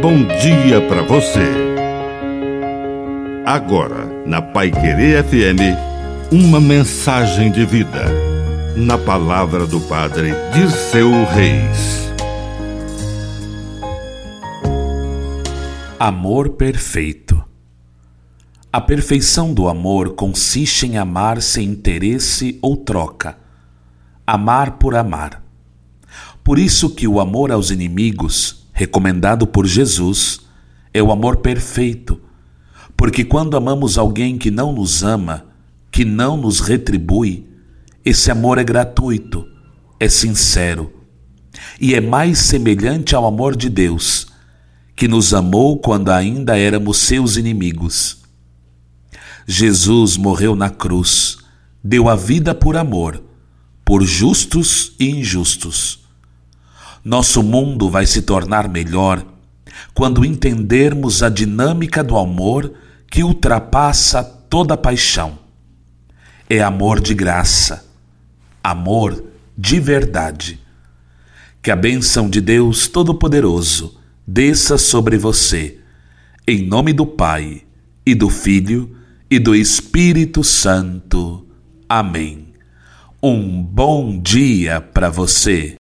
[0.00, 1.44] bom dia para você.
[3.44, 5.76] Agora, na Pai Querer FM,
[6.32, 8.06] uma mensagem de vida.
[8.76, 12.10] Na palavra do Padre Dirceu Reis.
[15.98, 17.44] Amor perfeito.
[18.72, 23.36] A perfeição do amor consiste em amar sem interesse ou troca.
[24.26, 25.42] Amar por amar.
[26.42, 30.40] Por isso que o amor aos inimigos recomendado por Jesus,
[30.94, 32.18] é o amor perfeito,
[32.96, 35.44] porque quando amamos alguém que não nos ama,
[35.92, 37.46] que não nos retribui,
[38.02, 39.46] esse amor é gratuito,
[40.00, 40.90] é sincero
[41.78, 44.28] e é mais semelhante ao amor de Deus,
[44.96, 48.22] que nos amou quando ainda éramos seus inimigos.
[49.46, 51.36] Jesus morreu na cruz,
[51.84, 53.22] deu a vida por amor,
[53.84, 55.99] por justos e injustos.
[57.04, 59.24] Nosso mundo vai se tornar melhor
[59.94, 62.72] quando entendermos a dinâmica do amor
[63.10, 65.38] que ultrapassa toda paixão.
[66.48, 67.84] É amor de graça,
[68.62, 69.24] amor
[69.56, 70.60] de verdade.
[71.62, 75.78] Que a bênção de Deus Todo-Poderoso desça sobre você,
[76.46, 77.62] em nome do Pai,
[78.04, 78.96] e do Filho,
[79.30, 81.46] e do Espírito Santo.
[81.88, 82.48] Amém.
[83.22, 85.79] Um bom dia para você.